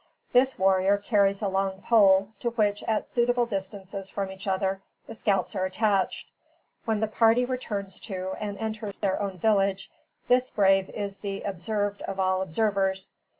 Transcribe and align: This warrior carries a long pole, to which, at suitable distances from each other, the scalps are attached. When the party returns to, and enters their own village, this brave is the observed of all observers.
This 0.33 0.57
warrior 0.57 0.97
carries 0.97 1.43
a 1.43 1.47
long 1.47 1.83
pole, 1.83 2.29
to 2.39 2.49
which, 2.49 2.81
at 2.85 3.07
suitable 3.07 3.45
distances 3.45 4.09
from 4.09 4.31
each 4.31 4.47
other, 4.47 4.81
the 5.05 5.13
scalps 5.13 5.55
are 5.55 5.65
attached. 5.65 6.27
When 6.85 7.01
the 7.01 7.07
party 7.07 7.45
returns 7.45 7.99
to, 7.99 8.33
and 8.39 8.57
enters 8.57 8.95
their 8.99 9.21
own 9.21 9.37
village, 9.37 9.91
this 10.27 10.49
brave 10.49 10.89
is 10.89 11.17
the 11.17 11.43
observed 11.43 12.01
of 12.01 12.19
all 12.19 12.41
observers. 12.41 13.13